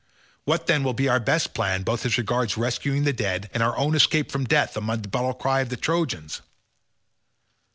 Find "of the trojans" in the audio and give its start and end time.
5.65-6.41